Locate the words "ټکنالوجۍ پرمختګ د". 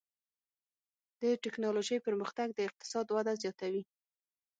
1.43-2.59